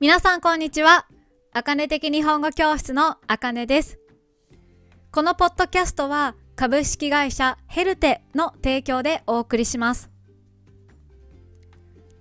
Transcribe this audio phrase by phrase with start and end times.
[0.00, 1.06] 皆さんこんにちは。
[1.52, 3.98] あかね的日本語教室のあかねです。
[5.12, 10.10] このポッドキャストは株式会社ヘルテの提供でお送りします。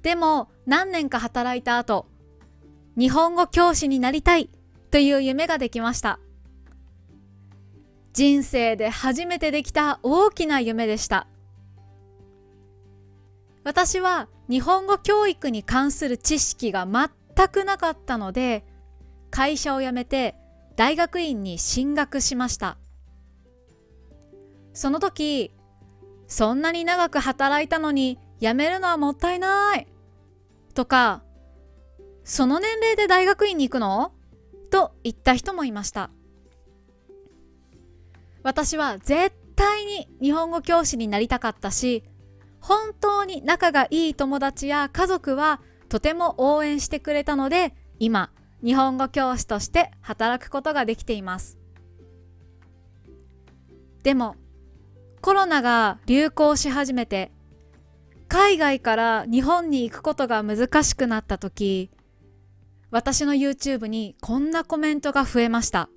[0.02, 2.06] でも何年か働いた後
[2.96, 4.50] 日本語教師になりたい
[4.90, 6.18] という夢ができました。
[8.12, 11.28] 人生で初めてできた大きな夢でした。
[13.68, 18.64] 私は日本語教育に関する知識が全くなかったので
[19.30, 20.36] 会社を辞めて
[20.74, 22.78] 大学院に進学しました。
[24.72, 25.52] その時
[26.28, 29.86] そんなに長く働いたのに辞めるのはもったいない。
[30.72, 31.22] とか
[32.24, 34.14] その年齢で大学院に行くの？
[34.70, 36.08] と言った人もいました。
[38.42, 42.04] 私は絶対に日本語教師になりたかったし
[42.60, 48.30] 本当に仲がいい友達や家族はとても応援してくれたので今
[48.62, 51.58] 日本語教師として働くことができています。
[54.02, 54.36] でも
[55.20, 57.32] コロナが流行し始めて
[58.28, 61.90] 海外から日本に行くことが難しくなった時
[62.90, 65.90] 私の YouTube にこんなコメントが増えました。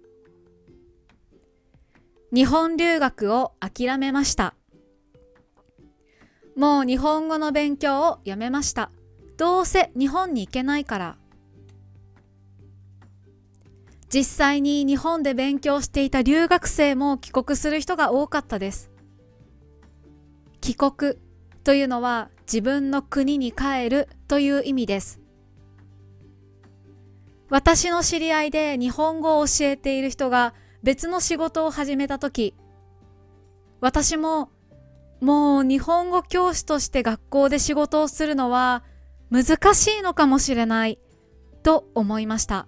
[2.34, 4.56] 日本留学を諦めました。
[6.56, 8.92] もう日本語の勉強をやめました。
[9.38, 11.18] どうせ日本に行けないから。
[14.14, 18.92] 実際に日本で勉強していた留学生も帰国する人が多かったです。
[20.60, 21.16] 帰国
[21.64, 25.22] というのは自分の国に帰るという意味です。
[27.50, 32.56] 私の知り合いで日本語を教えている人が別の仕事を始めた時、
[33.80, 34.50] 私も
[35.22, 38.84] もう日本語教師として学校で仕事をするのは
[39.30, 41.00] 難しいのかもしれない
[41.64, 42.68] と思いました。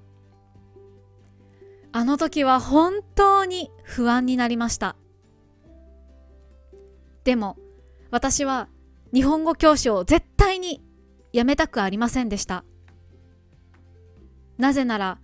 [1.91, 4.95] あの時は本当に不安になりました。
[7.23, 7.57] でも
[8.11, 8.69] 私は
[9.13, 10.81] 日本語教師を絶対に
[11.31, 12.63] やめたくありませんでした。
[14.59, 15.19] なぜなら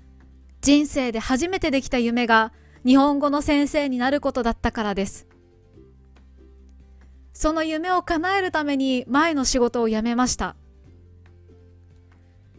[0.61, 2.53] 人生で初めてできた夢が
[2.83, 5.28] 日本語の先生になることだったからです。
[7.39, 10.57] その夢を叶えるために前の仕事を辞めました。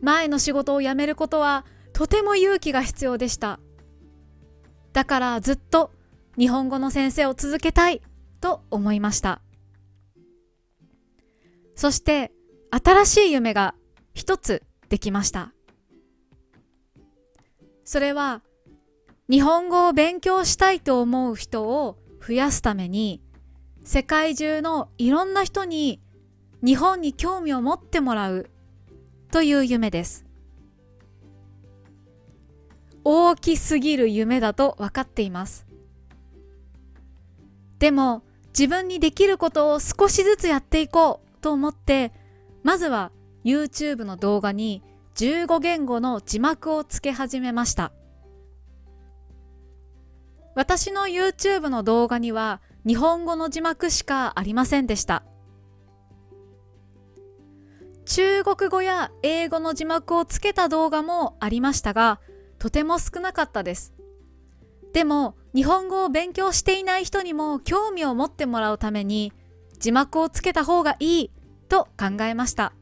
[0.00, 3.60] 前の仕事を辞めることはとても勇気が必要でした。
[4.94, 5.90] だからずっと
[6.38, 8.00] 日本語の先生を続けたい
[8.40, 9.42] と思いました。
[11.74, 12.32] そして
[12.70, 13.74] 新しい夢が
[14.14, 15.52] 一つできました。
[17.84, 18.40] それは
[19.28, 23.20] 日本語を勉強したいと思う人を増やすために
[23.82, 26.00] 世界中のいろんな人に
[26.62, 28.50] 日本に興味を持ってもらう
[29.30, 30.26] という夢です。
[33.04, 35.66] 大きすぎる夢だと分かっています。
[37.78, 42.12] でも自分にできることを少しずつやっていこうと思って
[42.62, 43.10] まずは
[43.44, 44.82] YouTube の動画に
[45.14, 47.92] 15言語の字幕をつけ始めました。
[50.54, 55.24] 私の YouTube の動画には日本語の字幕しかありませんでした。
[58.06, 62.20] 中国語や英語の字幕をつけた動画もありましたが、
[62.58, 63.94] とても少なかったです。
[64.92, 69.32] でも日本語を勉強していない人にも興味を持ってもらうために
[69.78, 71.30] 字幕をつけた方がいい
[71.68, 72.72] と考えました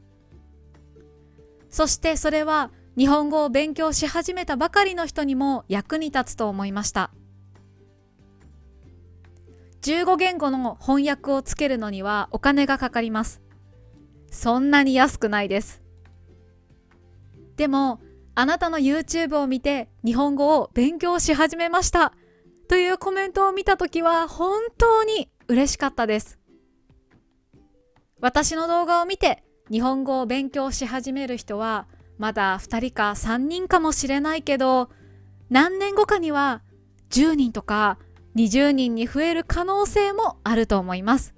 [1.69, 7.11] そしてそれは日本語を勉強し始めたばかりの人にも役に立つと思いました
[9.81, 13.41] 15言語の翻訳をつけるのにはお金がかかります。
[14.31, 15.81] そんなに安くないです。
[17.55, 18.01] でも
[18.35, 22.13] あなたの YouTube を見て日本語を勉強し始めました。
[22.67, 26.39] というコメントを見たときは本当に嬉しかったです。
[28.21, 31.87] 私の動画を見て日本語を勉強し始める人は
[32.17, 34.89] まだ2人か3人かもしれないけど
[35.49, 36.61] 何年後かには
[37.11, 37.97] 10人とか
[38.35, 41.33] 20人に増える可能性もあると思います。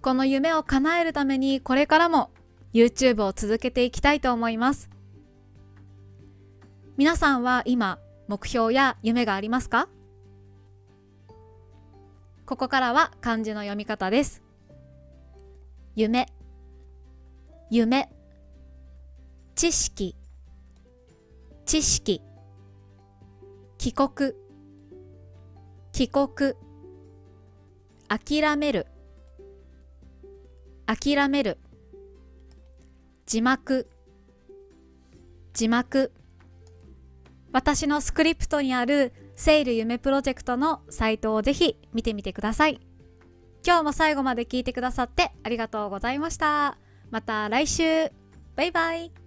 [0.00, 2.30] この夢を叶えるためにこれからも
[2.74, 4.90] YouTube を続けていきたいと思います。
[6.96, 7.98] 皆さんは今、
[8.28, 9.88] 目標や夢がありますか？
[12.44, 14.42] ここからは漢字の読み方です。
[15.94, 16.26] 夢、
[17.70, 18.10] 夢、
[19.54, 20.16] 知識、
[21.64, 22.20] 知識、
[23.78, 24.34] 帰国、
[25.92, 26.54] 帰国、
[28.08, 28.86] 諦める、
[30.86, 31.58] 諦める。
[33.26, 33.88] 字幕
[35.52, 36.12] 字幕
[37.52, 42.80] 私のスクリプトにあるセール夢プロジェクトのサイトをぜひ見てみてください。
[43.64, 46.78] 今日も最後まで聞いてくださってありがとうございました。
[47.10, 48.10] また来週
[48.56, 49.21] バイバイ